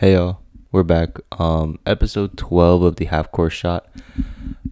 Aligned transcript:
Hey 0.00 0.12
y'all, 0.12 0.38
we're 0.70 0.84
back. 0.84 1.18
Um, 1.40 1.80
episode 1.84 2.36
12 2.36 2.82
of 2.82 2.96
the 2.96 3.06
Half 3.06 3.32
Court 3.32 3.50
Shot. 3.50 3.88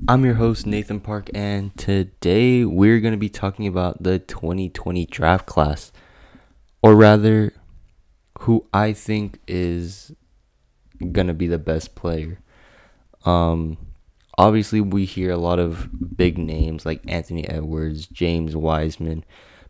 I'm 0.07 0.25
your 0.25 0.35
host, 0.35 0.69
Nathan 0.69 1.01
Park, 1.01 1.31
and 1.35 1.77
today 1.77 2.65
we're 2.65 3.01
going 3.01 3.11
to 3.11 3.19
be 3.19 3.29
talking 3.29 3.67
about 3.67 4.05
the 4.05 4.21
2020 4.21 5.05
draft 5.07 5.45
class. 5.45 5.91
Or 6.81 6.95
rather, 6.95 7.53
who 8.43 8.67
I 8.73 8.93
think 8.93 9.41
is 9.49 10.13
going 11.11 11.27
to 11.27 11.35
be 11.35 11.49
the 11.49 11.59
best 11.59 11.97
player. 11.97 12.39
Um, 13.25 13.79
obviously, 14.39 14.81
we 14.81 15.07
hear 15.07 15.33
a 15.33 15.39
lot 15.39 15.59
of 15.59 16.17
big 16.17 16.39
names 16.39 16.87
like 16.87 17.01
Anthony 17.09 17.49
Edwards, 17.49 18.07
James 18.07 18.55
Wiseman, 18.55 19.25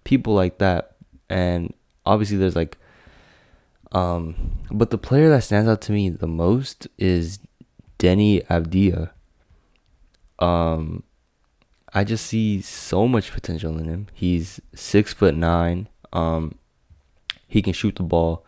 people 0.04 0.34
like 0.34 0.59
that. 0.59 0.96
And 1.30 1.73
obviously, 2.04 2.36
there's 2.36 2.57
like 2.57 2.77
um, 3.92 4.58
but 4.70 4.90
the 4.90 4.98
player 4.98 5.28
that 5.30 5.44
stands 5.44 5.68
out 5.68 5.80
to 5.82 5.92
me 5.92 6.08
the 6.08 6.26
most 6.26 6.88
is 6.98 7.38
Deni 7.98 8.44
Avdija. 8.46 9.10
Um, 10.38 11.02
I 11.94 12.04
just 12.04 12.27
see 12.27 12.60
so 12.60 13.08
much 13.08 13.32
potential 13.32 13.78
in 13.78 13.86
him. 13.86 14.06
He's 14.12 14.60
six 14.74 15.12
foot 15.12 15.34
nine. 15.34 15.88
Um, 16.12 16.56
he 17.48 17.62
can 17.62 17.72
shoot 17.72 17.96
the 17.96 18.02
ball. 18.02 18.44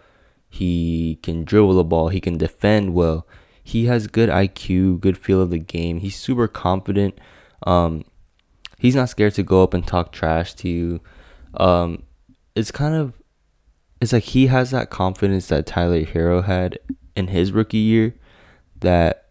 He 0.51 1.19
can 1.23 1.45
dribble 1.45 1.74
the 1.74 1.84
ball. 1.84 2.09
He 2.09 2.20
can 2.20 2.37
defend 2.37 2.95
well. 2.95 3.27
He 3.62 3.87
has 3.87 4.07
good 4.07 4.29
IQ, 4.29 5.01
good 5.01 5.18
feel 5.18 5.43
of 5.43 5.51
the 5.51 5.59
game. 5.59 6.01
He's 6.01 6.16
super 6.16 6.48
confident. 6.48 7.18
Um, 7.66 8.05
he's 8.79 8.95
not 8.95 9.10
scared 9.10 9.34
to 9.34 9.43
go 9.43 9.62
up 9.62 9.74
and 9.74 9.87
talk 9.87 10.10
trash 10.12 10.55
to 10.55 10.68
you. 10.68 11.01
Um, 11.55 12.05
it's 12.55 12.70
kind 12.70 12.95
of 12.95 13.12
it's 14.01 14.12
like 14.12 14.25
he 14.25 14.47
has 14.47 14.70
that 14.70 14.91
confidence 14.91 15.48
that 15.48 15.66
Tyler 15.66 16.05
Herro 16.05 16.45
had 16.45 16.79
in 17.16 17.29
his 17.29 17.52
rookie 17.52 17.79
year 17.79 18.15
that 18.80 19.30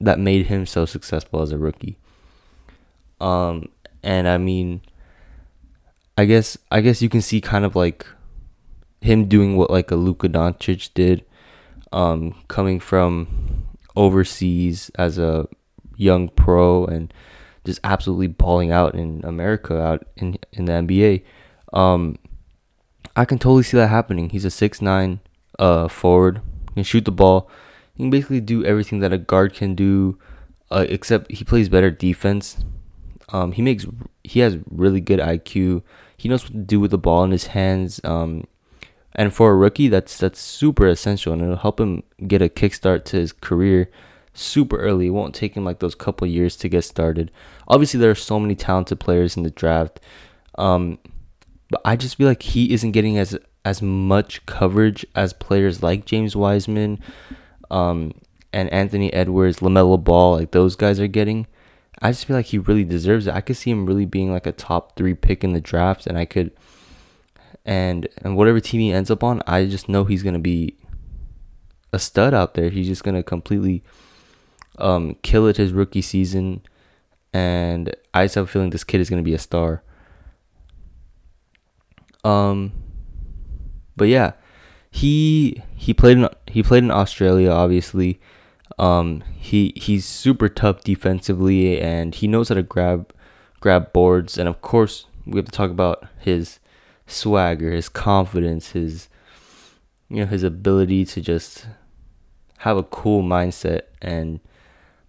that 0.00 0.18
made 0.18 0.46
him 0.46 0.64
so 0.64 0.86
successful 0.86 1.42
as 1.42 1.52
a 1.52 1.58
rookie. 1.58 1.98
Um 3.20 3.68
and 4.02 4.26
I 4.26 4.38
mean 4.38 4.80
I 6.16 6.24
guess 6.24 6.56
I 6.70 6.80
guess 6.80 7.02
you 7.02 7.08
can 7.08 7.20
see 7.20 7.40
kind 7.40 7.64
of 7.64 7.76
like 7.76 8.06
him 9.02 9.26
doing 9.26 9.56
what 9.56 9.70
like 9.70 9.90
a 9.90 9.96
Luka 9.96 10.28
Doncic 10.28 10.92
did 10.94 11.24
um 11.92 12.34
coming 12.48 12.80
from 12.80 13.66
overseas 13.96 14.90
as 14.94 15.18
a 15.18 15.46
young 15.96 16.28
pro 16.30 16.86
and 16.86 17.12
just 17.66 17.80
absolutely 17.84 18.28
balling 18.28 18.72
out 18.72 18.94
in 18.94 19.20
America 19.24 19.78
out 19.78 20.06
in 20.16 20.38
in 20.52 20.64
the 20.64 20.72
NBA. 20.72 21.22
Um 21.74 22.16
I 23.16 23.24
can 23.24 23.38
totally 23.38 23.62
see 23.62 23.76
that 23.76 23.88
happening. 23.88 24.30
He's 24.30 24.44
a 24.44 24.50
six 24.50 24.80
nine 24.80 25.20
uh 25.58 25.88
forward. 25.88 26.40
He 26.70 26.74
can 26.74 26.84
shoot 26.84 27.04
the 27.04 27.12
ball. 27.12 27.50
He 27.94 28.04
can 28.04 28.10
basically 28.10 28.40
do 28.40 28.64
everything 28.64 29.00
that 29.00 29.12
a 29.12 29.18
guard 29.18 29.52
can 29.54 29.74
do, 29.74 30.18
uh, 30.70 30.86
except 30.88 31.30
he 31.30 31.44
plays 31.44 31.68
better 31.68 31.90
defense. 31.90 32.64
Um, 33.32 33.52
he 33.52 33.62
makes 33.62 33.86
he 34.24 34.40
has 34.40 34.58
really 34.70 35.00
good 35.00 35.20
IQ. 35.20 35.82
He 36.16 36.28
knows 36.28 36.44
what 36.44 36.52
to 36.52 36.58
do 36.58 36.80
with 36.80 36.90
the 36.90 36.98
ball 36.98 37.24
in 37.24 37.30
his 37.30 37.48
hands. 37.48 38.00
Um, 38.04 38.44
and 39.14 39.34
for 39.34 39.50
a 39.50 39.56
rookie, 39.56 39.88
that's 39.88 40.16
that's 40.18 40.40
super 40.40 40.86
essential, 40.86 41.32
and 41.32 41.42
it'll 41.42 41.56
help 41.56 41.80
him 41.80 42.02
get 42.26 42.42
a 42.42 42.48
kickstart 42.48 43.04
to 43.06 43.16
his 43.16 43.32
career 43.32 43.90
super 44.34 44.78
early. 44.78 45.08
It 45.08 45.10
won't 45.10 45.34
take 45.34 45.56
him 45.56 45.64
like 45.64 45.80
those 45.80 45.94
couple 45.94 46.26
years 46.26 46.56
to 46.56 46.68
get 46.68 46.84
started. 46.84 47.30
Obviously, 47.66 47.98
there 47.98 48.10
are 48.10 48.14
so 48.14 48.38
many 48.38 48.54
talented 48.54 49.00
players 49.00 49.36
in 49.36 49.42
the 49.42 49.50
draft. 49.50 50.00
Um, 50.56 50.98
but 51.70 51.80
I 51.84 51.96
just 51.96 52.16
feel 52.16 52.26
like 52.26 52.42
he 52.42 52.72
isn't 52.72 52.92
getting 52.92 53.16
as 53.16 53.38
as 53.64 53.82
much 53.82 54.44
coverage 54.46 55.04
as 55.14 55.32
players 55.32 55.82
like 55.82 56.06
James 56.06 56.34
Wiseman, 56.34 56.98
um, 57.70 58.12
and 58.52 58.70
Anthony 58.70 59.12
Edwards, 59.12 59.58
Lamelo 59.60 60.02
Ball, 60.02 60.36
like 60.36 60.50
those 60.50 60.76
guys 60.76 60.98
are 60.98 61.06
getting. 61.06 61.46
I 62.02 62.10
just 62.10 62.24
feel 62.24 62.36
like 62.36 62.46
he 62.46 62.58
really 62.58 62.84
deserves 62.84 63.26
it. 63.26 63.34
I 63.34 63.40
could 63.42 63.56
see 63.56 63.70
him 63.70 63.86
really 63.86 64.06
being 64.06 64.32
like 64.32 64.46
a 64.46 64.52
top 64.52 64.96
three 64.96 65.14
pick 65.14 65.44
in 65.44 65.52
the 65.52 65.60
draft, 65.60 66.06
and 66.06 66.18
I 66.18 66.24
could, 66.24 66.50
and 67.64 68.08
and 68.18 68.36
whatever 68.36 68.60
team 68.60 68.80
he 68.80 68.92
ends 68.92 69.10
up 69.10 69.22
on, 69.22 69.42
I 69.46 69.66
just 69.66 69.88
know 69.88 70.04
he's 70.04 70.22
gonna 70.22 70.38
be 70.38 70.76
a 71.92 71.98
stud 71.98 72.34
out 72.34 72.54
there. 72.54 72.70
He's 72.70 72.86
just 72.86 73.04
gonna 73.04 73.22
completely 73.22 73.84
um, 74.78 75.16
kill 75.22 75.46
it 75.46 75.58
his 75.58 75.72
rookie 75.72 76.02
season, 76.02 76.62
and 77.32 77.94
I 78.14 78.24
just 78.24 78.34
have 78.34 78.44
a 78.44 78.48
feeling 78.48 78.70
this 78.70 78.84
kid 78.84 79.00
is 79.00 79.10
gonna 79.10 79.22
be 79.22 79.34
a 79.34 79.38
star. 79.38 79.82
Um, 82.24 82.72
but 83.96 84.08
yeah, 84.08 84.32
he 84.90 85.62
he 85.74 85.94
played 85.94 86.18
in 86.18 86.28
he 86.46 86.62
played 86.62 86.84
in 86.84 86.90
Australia. 86.90 87.50
Obviously, 87.50 88.20
um, 88.78 89.22
he 89.38 89.72
he's 89.76 90.04
super 90.04 90.48
tough 90.48 90.82
defensively, 90.82 91.80
and 91.80 92.14
he 92.14 92.26
knows 92.26 92.48
how 92.48 92.56
to 92.56 92.62
grab 92.62 93.12
grab 93.60 93.92
boards. 93.92 94.38
And 94.38 94.48
of 94.48 94.60
course, 94.60 95.06
we 95.26 95.36
have 95.36 95.46
to 95.46 95.52
talk 95.52 95.70
about 95.70 96.06
his 96.18 96.58
swagger, 97.06 97.70
his 97.72 97.88
confidence, 97.88 98.72
his 98.72 99.08
you 100.08 100.20
know 100.20 100.26
his 100.26 100.42
ability 100.42 101.04
to 101.04 101.20
just 101.20 101.66
have 102.58 102.76
a 102.76 102.82
cool 102.82 103.22
mindset 103.22 103.82
and 104.02 104.40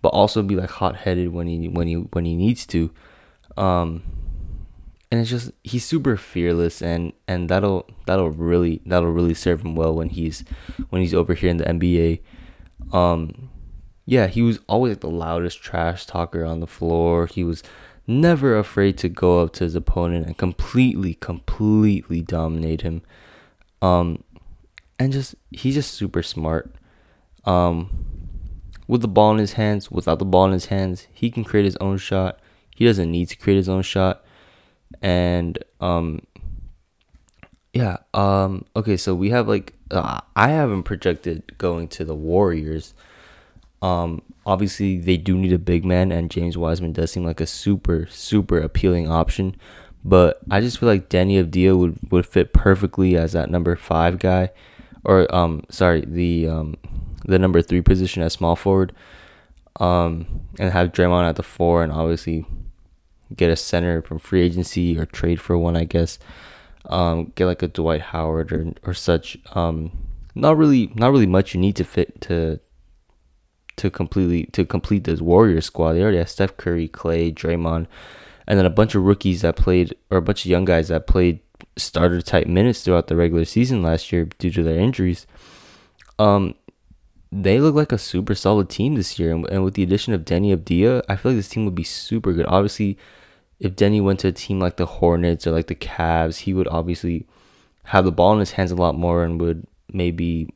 but 0.01 0.09
also 0.09 0.41
be 0.41 0.55
like 0.55 0.69
hot 0.69 0.95
headed 0.97 1.33
when 1.33 1.47
he 1.47 1.67
when 1.67 1.87
he 1.87 1.95
when 1.95 2.25
he 2.25 2.35
needs 2.35 2.65
to. 2.67 2.91
Um, 3.57 4.03
and 5.11 5.19
it's 5.19 5.29
just 5.29 5.51
he's 5.63 5.83
super 5.83 6.15
fearless 6.15 6.81
and 6.81 7.11
and 7.27 7.49
that'll 7.49 7.85
that'll 8.05 8.31
really 8.31 8.81
that'll 8.85 9.11
really 9.11 9.33
serve 9.33 9.61
him 9.61 9.75
well 9.75 9.93
when 9.93 10.09
he's 10.09 10.43
when 10.89 11.01
he's 11.01 11.13
over 11.13 11.33
here 11.33 11.49
in 11.49 11.57
the 11.57 11.65
NBA. 11.65 12.21
Um 12.93 13.49
yeah, 14.05 14.27
he 14.27 14.41
was 14.41 14.59
always 14.67 14.97
the 14.97 15.09
loudest 15.09 15.61
trash 15.61 16.05
talker 16.05 16.43
on 16.45 16.61
the 16.61 16.67
floor. 16.67 17.27
He 17.27 17.43
was 17.43 17.61
never 18.07 18.57
afraid 18.57 18.97
to 18.97 19.09
go 19.09 19.41
up 19.41 19.53
to 19.53 19.65
his 19.65 19.75
opponent 19.75 20.25
and 20.25 20.37
completely 20.37 21.15
completely 21.15 22.21
dominate 22.21 22.81
him. 22.81 23.01
Um 23.81 24.23
and 24.97 25.11
just 25.11 25.35
he's 25.51 25.75
just 25.75 25.93
super 25.93 26.23
smart. 26.23 26.73
Um 27.43 28.05
with 28.87 29.01
the 29.01 29.09
ball 29.09 29.31
in 29.31 29.39
his 29.39 29.53
hands, 29.53 29.91
without 29.91 30.19
the 30.19 30.25
ball 30.25 30.45
in 30.45 30.51
his 30.51 30.65
hands, 30.65 31.07
he 31.13 31.29
can 31.29 31.43
create 31.43 31.65
his 31.65 31.77
own 31.77 31.97
shot. 31.97 32.39
He 32.75 32.85
doesn't 32.85 33.11
need 33.11 33.27
to 33.27 33.37
create 33.37 33.57
his 33.57 33.69
own 33.69 33.83
shot 33.83 34.20
and 35.01 35.57
um 35.79 36.21
yeah 37.73 37.97
um 38.13 38.65
okay 38.75 38.97
so 38.97 39.15
we 39.15 39.29
have 39.29 39.47
like 39.47 39.73
uh, 39.91 40.19
i 40.35 40.49
haven't 40.49 40.83
projected 40.83 41.57
going 41.57 41.87
to 41.87 42.05
the 42.05 42.15
warriors. 42.15 42.93
Um 43.81 44.21
obviously 44.45 44.97
they 44.99 45.17
do 45.17 45.37
need 45.37 45.53
a 45.53 45.59
big 45.59 45.85
man 45.85 46.11
and 46.11 46.31
james 46.31 46.57
wiseman 46.57 46.93
does 46.93 47.11
seem 47.11 47.23
like 47.23 47.39
a 47.41 47.47
super 47.47 48.07
super 48.09 48.59
appealing 48.59 49.09
option. 49.09 49.55
But 50.03 50.39
i 50.49 50.59
just 50.61 50.79
feel 50.79 50.89
like 50.89 51.09
Deni 51.09 51.43
Avdija 51.43 51.77
would 51.77 51.99
would 52.11 52.25
fit 52.25 52.53
perfectly 52.53 53.15
as 53.15 53.33
that 53.33 53.49
number 53.49 53.75
five 53.75 54.19
guy. 54.19 54.51
Or 55.03 55.33
um 55.33 55.63
sorry 55.69 56.01
the 56.05 56.47
um 56.47 56.75
the 57.25 57.39
number 57.39 57.61
three 57.61 57.81
position 57.81 58.23
as 58.23 58.33
small 58.33 58.55
forward. 58.55 58.93
Um 59.79 60.41
and 60.59 60.71
have 60.73 60.91
Draymond 60.91 61.29
at 61.29 61.35
the 61.37 61.43
four 61.43 61.83
and 61.83 61.91
obviously 61.91 62.45
get 63.35 63.49
a 63.49 63.55
center 63.55 64.01
from 64.01 64.19
free 64.19 64.41
agency 64.41 64.97
or 64.97 65.05
trade 65.05 65.39
for 65.39 65.57
one, 65.57 65.75
I 65.75 65.83
guess. 65.83 66.19
Um, 66.85 67.31
get 67.35 67.45
like 67.45 67.61
a 67.61 67.67
Dwight 67.67 68.01
Howard 68.01 68.51
or 68.51 68.73
or 68.83 68.93
such. 68.93 69.37
Um, 69.53 69.91
not 70.33 70.57
really, 70.57 70.91
not 70.95 71.11
really 71.11 71.27
much 71.27 71.53
you 71.53 71.59
need 71.59 71.75
to 71.75 71.83
fit 71.83 72.21
to 72.21 72.59
to 73.77 73.89
completely 73.89 74.45
to 74.45 74.65
complete 74.65 75.03
this 75.03 75.21
Warrior 75.21 75.61
squad. 75.61 75.93
They 75.93 76.01
already 76.01 76.17
have 76.17 76.29
Steph 76.29 76.57
Curry, 76.57 76.87
Klay, 76.87 77.33
Draymond, 77.33 77.87
and 78.47 78.57
then 78.57 78.65
a 78.65 78.69
bunch 78.69 78.95
of 78.95 79.03
rookies 79.03 79.41
that 79.41 79.55
played 79.55 79.95
or 80.09 80.17
a 80.17 80.21
bunch 80.21 80.45
of 80.45 80.51
young 80.51 80.65
guys 80.65 80.87
that 80.89 81.07
played 81.07 81.39
starter 81.77 82.21
type 82.21 82.47
minutes 82.47 82.83
throughout 82.83 83.07
the 83.07 83.15
regular 83.15 83.45
season 83.45 83.81
last 83.81 84.11
year 84.11 84.25
due 84.25 84.51
to 84.51 84.63
their 84.63 84.79
injuries. 84.79 85.25
Um, 86.19 86.55
they 87.31 87.59
look 87.59 87.75
like 87.75 87.91
a 87.91 87.97
super 87.97 88.35
solid 88.35 88.69
team 88.69 88.95
this 88.95 89.17
year, 89.17 89.33
and, 89.33 89.47
and 89.49 89.63
with 89.63 89.75
the 89.75 89.83
addition 89.83 90.13
of 90.13 90.25
Deni 90.25 90.55
Avdija, 90.55 91.03
I 91.07 91.15
feel 91.15 91.31
like 91.31 91.39
this 91.39 91.49
team 91.49 91.65
would 91.65 91.75
be 91.75 91.83
super 91.83 92.33
good. 92.33 92.45
Obviously, 92.47 92.97
if 93.61 93.75
Deni 93.75 94.03
went 94.03 94.19
to 94.21 94.27
a 94.27 94.31
team 94.31 94.59
like 94.59 94.77
the 94.77 94.87
Hornets 94.87 95.45
or 95.45 95.51
like 95.51 95.67
the 95.67 95.75
Cavs, 95.75 96.39
he 96.39 96.53
would 96.53 96.67
obviously 96.67 97.27
have 97.85 98.05
the 98.05 98.11
ball 98.11 98.33
in 98.33 98.39
his 98.39 98.53
hands 98.53 98.71
a 98.71 98.75
lot 98.75 98.95
more 98.95 99.23
and 99.23 99.39
would 99.39 99.67
maybe 99.93 100.51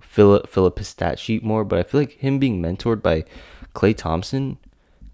fill 0.00 0.34
up, 0.34 0.48
fill 0.48 0.66
up 0.66 0.78
his 0.78 0.88
stat 0.88 1.20
sheet 1.20 1.44
more. 1.44 1.64
But 1.64 1.78
I 1.78 1.84
feel 1.84 2.00
like 2.00 2.18
him 2.18 2.40
being 2.40 2.60
mentored 2.60 3.02
by 3.02 3.24
Klay 3.72 3.96
Thompson 3.96 4.58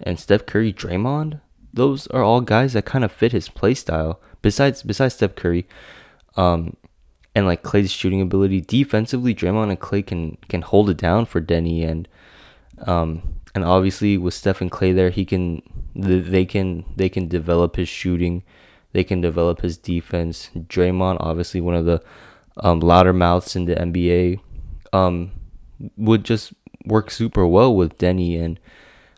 and 0.01 0.19
Steph 0.19 0.47
Curry, 0.47 0.73
Draymond, 0.73 1.43
those 1.75 2.07
are 2.07 2.23
all 2.23 2.41
guys 2.41 2.73
that 2.73 2.87
kind 2.87 3.05
of 3.05 3.13
fit 3.13 3.33
his 3.33 3.51
play 3.51 3.75
style. 3.75 4.19
Besides 4.41 4.83
besides 4.83 5.15
Steph 5.15 5.35
Curry, 5.35 5.69
um, 6.37 6.75
and 7.35 7.45
like 7.45 7.63
Klay's 7.63 7.93
shooting 7.93 8.23
ability 8.23 8.63
defensively, 8.63 9.35
Draymond 9.35 9.69
and 9.69 9.81
Klay 9.81 10.07
can 10.07 10.39
can 10.49 10.63
hold 10.63 10.89
it 10.89 10.97
down 10.97 11.27
for 11.27 11.43
Deni 11.43 11.87
and 11.87 12.09
um 12.87 13.34
and 13.55 13.65
obviously 13.65 14.19
with 14.19 14.35
Steph 14.35 14.61
and 14.61 14.71
Klay 14.71 14.95
there, 14.95 15.11
he 15.11 15.25
can 15.25 15.63
they 15.95 16.45
can 16.45 16.85
they 16.97 17.09
can 17.09 17.29
develop 17.29 17.77
his 17.77 17.89
shooting, 17.89 18.43
they 18.93 19.05
can 19.05 19.21
develop 19.21 19.61
his 19.61 19.77
defense. 19.77 20.51
Draymond, 20.57 21.19
obviously 21.21 21.61
one 21.61 21.75
of 21.75 21.85
the 21.85 22.03
um, 22.59 22.81
louder 22.81 23.13
mouths 23.13 23.57
in 23.57 23.65
the 23.67 23.75
NBA. 23.75 24.41
um 24.93 25.33
would 25.97 26.25
just 26.25 26.53
work 26.87 27.11
super 27.11 27.47
well 27.47 27.75
with 27.75 27.99
Deni 27.99 28.41
and 28.41 28.61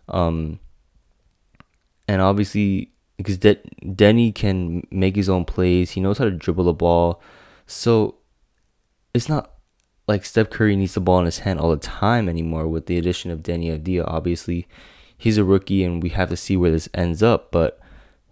um 0.09 0.59
and 2.09 2.23
obviously 2.23 2.93
because 3.17 3.39
De- 3.39 3.61
Deni 3.83 4.35
can 4.35 4.87
make 4.91 5.17
his 5.17 5.29
own 5.29 5.45
plays, 5.45 5.93
he 5.93 6.01
knows 6.01 6.19
how 6.19 6.25
to 6.25 6.31
dribble 6.31 6.65
the 6.65 6.73
ball, 6.73 7.21
so 7.67 8.17
it's 9.15 9.29
not 9.29 9.56
like 10.07 10.25
Steph 10.25 10.51
Curry 10.51 10.77
needs 10.77 10.95
the 10.95 11.01
ball 11.01 11.19
in 11.19 11.25
his 11.25 11.41
hand 11.41 11.59
all 11.59 11.71
the 11.71 11.77
time 11.77 12.29
anymore 12.29 12.67
with 12.69 12.87
the 12.87 12.99
addition 12.99 13.31
of 13.31 13.43
Deni 13.43 13.77
Avdija. 13.77 14.05
Obviously, 14.07 14.69
he's 15.17 15.39
a 15.39 15.45
rookie 15.45 15.83
and 15.83 16.03
we 16.03 16.11
have 16.11 16.29
to 16.31 16.37
see 16.37 16.57
where 16.57 16.71
this 16.71 16.89
ends 16.95 17.23
up, 17.23 17.51
but 17.51 17.81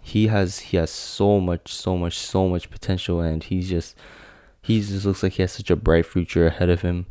he 0.00 0.28
has 0.28 0.60
he 0.60 0.76
has 0.76 0.90
so 0.90 1.40
much, 1.40 1.72
so 1.72 1.96
much, 1.96 2.16
so 2.18 2.48
much 2.48 2.70
potential 2.70 3.20
and 3.20 3.44
he's 3.44 3.68
just 3.68 3.96
he 4.62 4.80
just 4.80 5.04
looks 5.04 5.22
like 5.22 5.32
he 5.32 5.42
has 5.42 5.52
such 5.52 5.70
a 5.70 5.76
bright 5.76 6.06
future 6.06 6.46
ahead 6.46 6.70
of 6.70 6.82
him. 6.82 7.06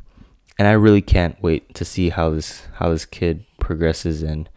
And 0.57 0.67
I 0.67 0.73
really 0.73 1.01
can't 1.01 1.41
wait 1.41 1.73
to 1.75 1.83
see 1.83 2.09
how 2.09 2.29
this 2.29 2.67
how 2.75 2.89
this 2.89 3.05
kid 3.05 3.45
progresses 3.59 4.23
and 4.23 4.49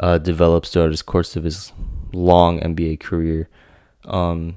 uh, 0.00 0.18
develops 0.18 0.70
throughout 0.70 0.90
his 0.90 1.02
course 1.02 1.36
of 1.36 1.44
his 1.44 1.72
long 2.12 2.60
NBA 2.60 3.00
career. 3.00 3.48
Um, 4.04 4.56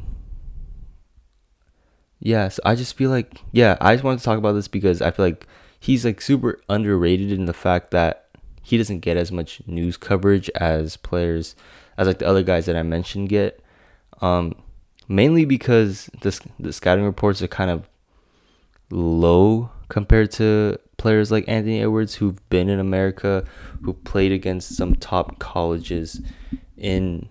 Yes, 2.25 2.59
I 2.65 2.73
just 2.73 2.97
feel 2.97 3.11
like 3.11 3.43
yeah, 3.51 3.77
I 3.79 3.93
just 3.93 4.03
wanted 4.03 4.17
to 4.17 4.23
talk 4.25 4.39
about 4.39 4.53
this 4.53 4.67
because 4.67 4.99
I 4.99 5.11
feel 5.11 5.25
like 5.25 5.45
he's 5.79 6.03
like 6.03 6.19
super 6.21 6.59
underrated 6.67 7.31
in 7.31 7.45
the 7.45 7.53
fact 7.53 7.91
that 7.91 8.29
he 8.63 8.79
doesn't 8.79 9.01
get 9.01 9.15
as 9.15 9.31
much 9.31 9.61
news 9.67 9.95
coverage 9.95 10.49
as 10.55 10.97
players 10.97 11.55
as 11.99 12.07
like 12.07 12.17
the 12.17 12.25
other 12.25 12.41
guys 12.41 12.65
that 12.65 12.75
I 12.75 12.81
mentioned 12.81 13.29
get. 13.29 13.63
Um 14.21 14.55
mainly 15.07 15.45
because 15.45 16.09
the 16.21 16.35
the 16.59 16.73
scouting 16.73 17.05
reports 17.05 17.43
are 17.43 17.47
kind 17.47 17.69
of 17.69 17.87
low 18.89 19.69
compared 19.87 20.31
to 20.31 20.79
players 20.97 21.29
like 21.29 21.47
Anthony 21.47 21.79
Edwards 21.81 22.15
who've 22.15 22.49
been 22.49 22.69
in 22.69 22.79
America, 22.79 23.45
who 23.83 23.93
played 23.93 24.31
against 24.31 24.75
some 24.75 24.95
top 24.95 25.37
colleges 25.37 26.21
in 26.75 27.29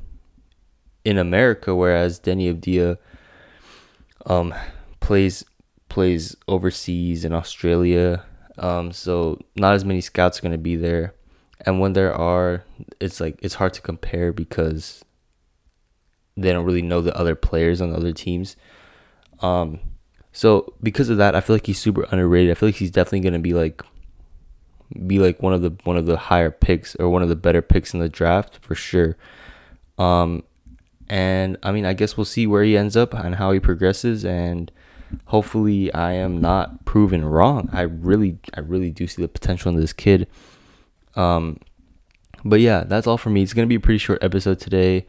in 1.05 1.19
America, 1.19 1.75
whereas 1.75 2.21
Deni 2.21 2.55
Avdija 2.55 2.97
um, 4.27 4.55
plays 5.05 5.45
plays 5.89 6.35
overseas 6.49 7.25
in 7.25 7.33
Australia. 7.33 8.25
Um, 8.57 8.91
so 8.93 9.39
not 9.55 9.75
as 9.75 9.85
many 9.85 10.01
scouts 10.01 10.39
are 10.39 10.43
gonna 10.43 10.59
be 10.59 10.77
there, 10.77 11.15
and 11.61 11.79
when 11.79 11.93
there 11.93 12.15
are, 12.15 12.65
it's 13.01 13.21
like 13.21 13.39
it's 13.43 13.55
hard 13.55 13.75
to 13.75 13.83
compare 13.83 14.33
because 14.33 15.05
they 16.37 16.53
don't 16.53 16.65
really 16.65 16.83
know 16.83 17.01
the 17.01 17.17
other 17.17 17.35
players 17.35 17.81
on 17.81 17.91
the 17.91 17.97
other 17.97 18.13
teams. 18.13 18.57
Um, 19.41 19.79
so 20.33 20.75
because 20.83 21.11
of 21.11 21.19
that, 21.19 21.37
I 21.37 21.41
feel 21.41 21.55
like 21.55 21.67
he's 21.67 21.79
super 21.79 22.07
underrated. 22.11 22.51
I 22.51 22.55
feel 22.55 22.69
like 22.69 22.77
he's 22.77 22.91
definitely 22.91 23.21
gonna 23.21 23.39
be 23.39 23.55
like 23.55 23.83
be 25.07 25.19
like 25.19 25.43
one 25.43 25.53
of 25.53 25.63
the 25.63 25.71
one 25.85 25.97
of 25.97 26.07
the 26.07 26.17
higher 26.17 26.51
picks 26.51 26.95
or 26.97 27.09
one 27.11 27.23
of 27.23 27.29
the 27.29 27.37
better 27.37 27.63
picks 27.63 27.93
in 27.93 28.01
the 28.01 28.09
draft 28.09 28.59
for 28.63 28.75
sure. 28.75 29.17
Um, 29.99 30.45
and 31.09 31.59
I 31.63 31.73
mean, 31.73 31.85
I 31.85 31.93
guess 31.93 32.17
we'll 32.17 32.25
see 32.25 32.47
where 32.47 32.63
he 32.63 32.77
ends 32.77 32.97
up 32.97 33.13
and 33.13 33.35
how 33.35 33.53
he 33.53 33.61
progresses, 33.61 34.25
and 34.25 34.71
hopefully, 35.27 35.93
I 35.93 36.13
am 36.13 36.41
not 36.41 36.85
proven 36.85 37.25
wrong. 37.25 37.69
I 37.73 37.83
really, 37.83 38.39
I 38.55 38.61
really 38.61 38.91
do 38.91 39.07
see 39.07 39.23
the 39.23 39.29
potential 39.29 39.73
in 39.73 39.81
this 39.81 39.93
kid. 39.93 40.27
Um, 41.17 41.59
but 42.45 42.61
yeah, 42.61 42.85
that's 42.85 43.07
all 43.07 43.19
for 43.19 43.31
me. 43.31 43.43
It's 43.43 43.53
gonna 43.53 43.67
be 43.67 43.77
a 43.77 43.81
pretty 43.81 43.99
short 43.99 44.23
episode 44.23 44.59
today. 44.61 45.07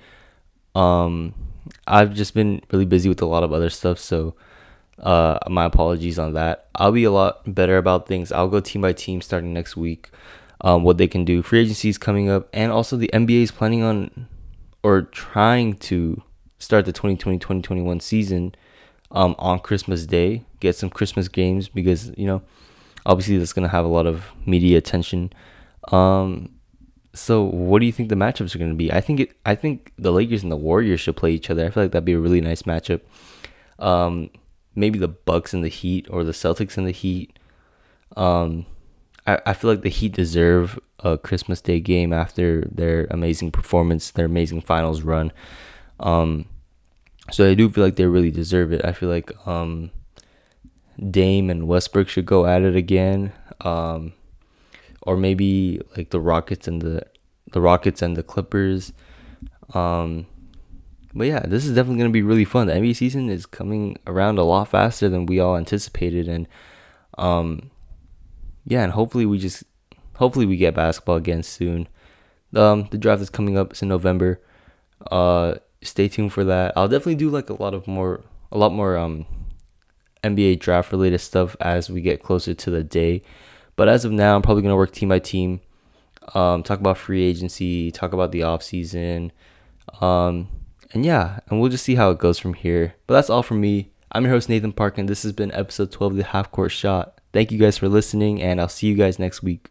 Um, 0.74 1.34
I've 1.88 2.14
just 2.14 2.34
been 2.34 2.62
really 2.72 2.86
busy 2.86 3.10
with 3.10 3.22
a 3.22 3.26
lot 3.26 3.44
of 3.44 3.52
other 3.54 3.70
stuff, 3.70 4.00
so 4.00 4.36
uh, 5.00 5.40
my 5.50 5.66
apologies 5.66 6.20
on 6.20 6.34
that. 6.34 6.68
I'll 6.76 6.92
be 6.92 7.04
a 7.04 7.12
lot 7.12 7.42
better 7.54 7.78
about 7.78 8.08
things. 8.08 8.32
I'll 8.32 8.48
go 8.48 8.60
team 8.60 8.82
by 8.82 8.94
team 8.94 9.22
starting 9.22 9.54
next 9.54 9.76
week. 9.76 10.10
Um, 10.62 10.84
what 10.84 10.98
they 10.98 11.08
can 11.08 11.26
do. 11.26 11.44
Free 11.44 11.60
agency 11.62 11.90
is 11.90 11.98
coming 11.98 12.30
up, 12.30 12.48
and 12.54 12.72
also 12.72 12.96
the 12.96 13.10
NBA 13.14 13.44
is 13.44 13.52
planning 13.52 13.84
on 13.84 14.28
or 14.84 15.02
trying 15.02 15.74
to 15.74 16.22
start 16.60 16.86
the 16.86 16.94
2020-2021 16.94 18.02
season 18.02 18.56
um, 19.16 19.34
on 19.40 19.60
Christmas 19.60 20.06
Day, 20.06 20.44
get 20.60 20.76
some 20.76 20.90
Christmas 20.90 21.28
games 21.28 21.70
because 21.70 22.12
you 22.18 22.28
know 22.28 22.42
obviously 23.06 23.38
that's 23.38 23.54
gonna 23.54 23.70
have 23.70 23.86
a 23.86 23.90
lot 23.90 24.06
of 24.06 24.26
media 24.46 24.78
attention. 24.78 25.32
Um, 25.92 26.50
so 27.14 27.44
what 27.44 27.80
do 27.80 27.86
you 27.86 27.94
think 27.94 28.10
the 28.10 28.16
matchups 28.16 28.54
are 28.54 28.60
gonna 28.60 28.76
be? 28.76 28.92
I 28.92 29.02
think 29.02 29.22
it. 29.22 29.32
I 29.46 29.56
think 29.56 29.94
the 29.98 30.12
Lakers 30.12 30.44
and 30.44 30.52
the 30.52 30.58
Warriors 30.58 31.00
should 31.00 31.16
play 31.16 31.32
each 31.32 31.50
other. 31.50 31.66
I 31.66 31.70
feel 31.70 31.84
like 31.84 31.94
that'd 31.94 32.06
be 32.06 32.14
a 32.14 32.20
really 32.20 32.42
nice 32.42 32.64
matchup. 32.64 33.02
Um, 33.80 34.30
maybe 34.76 35.00
the 35.00 35.08
Bucks 35.08 35.54
and 35.54 35.64
the 35.64 35.70
Heat 35.70 36.08
or 36.10 36.24
the 36.26 36.34
Celtics 36.34 36.78
and 36.78 36.86
the 36.86 36.92
Heat. 36.92 37.40
Um, 38.18 38.66
I, 39.26 39.40
I 39.46 39.54
feel 39.54 39.72
like 39.72 39.82
the 39.82 39.90
Heat 39.90 40.12
deserve 40.12 40.78
a 41.00 41.18
Christmas 41.18 41.62
Day 41.62 41.80
game 41.80 42.12
after 42.12 42.68
their 42.70 43.08
amazing 43.10 43.52
performance, 43.52 44.12
their 44.12 44.26
amazing 44.26 44.62
finals 44.62 45.04
run. 45.04 45.32
Um, 46.02 46.48
so 47.32 47.50
I 47.50 47.54
do 47.54 47.70
feel 47.70 47.84
like 47.84 47.96
they 47.96 48.06
really 48.06 48.32
deserve 48.32 48.72
it. 48.72 48.84
I 48.84 48.92
feel 48.92 49.10
like 49.10 49.32
um, 49.48 49.92
Dame 51.10 51.50
and 51.50 51.68
Westbrook 51.68 52.08
should 52.08 52.26
go 52.26 52.46
at 52.46 52.62
it 52.62 52.76
again. 52.76 53.34
Um, 53.62 54.14
or 55.06 55.16
maybe 55.16 55.80
like 55.96 56.10
the 56.10 56.20
Rockets 56.20 56.68
and 56.68 56.82
the 56.82 57.06
the 57.52 57.62
Rockets 57.62 58.02
and 58.02 58.18
the 58.18 58.24
Clippers. 58.24 58.92
Um, 59.74 60.26
but 61.14 61.28
yeah, 61.28 61.46
this 61.46 61.66
is 61.66 61.76
definitely 61.76 62.00
gonna 62.00 62.10
be 62.10 62.24
really 62.24 62.44
fun. 62.44 62.68
The 62.68 62.74
NBA 62.74 62.96
season 62.96 63.30
is 63.30 63.46
coming 63.46 63.98
around 64.06 64.38
a 64.38 64.44
lot 64.44 64.68
faster 64.68 65.08
than 65.08 65.26
we 65.26 65.40
all 65.40 65.56
anticipated, 65.56 66.28
and 66.28 66.48
um, 67.18 67.72
yeah, 68.66 68.84
and 68.84 68.92
hopefully 68.92 69.26
we 69.26 69.38
just 69.38 69.64
hopefully 70.16 70.46
we 70.46 70.58
get 70.58 70.76
basketball 70.76 71.16
again 71.16 71.44
soon. 71.44 71.88
Um, 72.54 72.88
the 72.92 72.98
draft 72.98 73.22
is 73.22 73.30
coming 73.30 73.58
up. 73.58 73.72
It's 73.72 73.82
in 73.82 73.90
November. 73.90 74.42
Uh, 75.12 75.56
stay 75.86 76.08
tuned 76.08 76.34
for 76.34 76.44
that. 76.44 76.74
I'll 76.76 76.88
definitely 76.88 77.16
do 77.16 77.30
like 77.30 77.50
a 77.50 77.62
lot 77.62 77.74
of 77.74 77.88
more, 77.88 78.22
a 78.52 78.58
lot 78.58 78.74
more 78.74 78.98
um, 78.98 79.26
NBA 80.24 80.60
draft 80.60 80.92
related 80.92 81.20
stuff 81.20 81.56
as 81.60 81.90
we 81.90 82.02
get 82.02 82.24
closer 82.24 82.54
to 82.54 82.72
the 82.72 82.84
day. 82.84 83.22
But 83.76 83.88
as 83.90 84.06
of 84.06 84.12
now, 84.12 84.36
I'm 84.36 84.42
probably 84.42 84.64
gonna 84.64 84.76
work 84.76 84.92
team 84.92 85.10
by 85.10 85.20
team. 85.20 85.62
Um, 86.34 86.64
talk 86.64 86.80
about 86.80 86.98
free 86.98 87.24
agency, 87.24 87.92
talk 87.92 88.14
about 88.14 88.32
the 88.32 88.44
off 88.44 88.64
season, 88.64 89.32
um, 90.02 90.48
and 90.92 91.06
yeah, 91.06 91.40
and 91.50 91.62
we'll 91.62 91.70
just 91.70 91.86
see 91.86 91.96
how 91.96 92.10
it 92.10 92.18
goes 92.18 92.40
from 92.40 92.56
here. 92.56 92.96
But 93.06 93.14
that's 93.14 93.30
all 93.30 93.44
from 93.44 93.62
me. 93.62 93.92
I'm 94.12 94.24
your 94.24 94.34
host 94.34 94.50
Nathan 94.50 94.72
Park, 94.72 94.98
and 94.98 95.08
this 95.08 95.24
has 95.24 95.34
been 95.34 95.52
episode 95.52 95.92
12 95.92 96.14
of 96.14 96.18
the 96.18 96.24
Half 96.24 96.52
Court 96.52 96.72
Shot. 96.72 97.20
Thank 97.34 97.52
you 97.52 97.60
guys 97.60 97.78
for 97.78 97.90
listening, 97.90 98.42
and 98.42 98.62
I'll 98.62 98.70
see 98.70 98.88
you 98.88 98.96
guys 98.96 99.20
next 99.20 99.44
week. 99.44 99.70